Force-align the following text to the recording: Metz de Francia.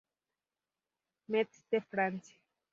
Metz 1.27 1.63
de 1.69 1.79
Francia. 1.83 2.39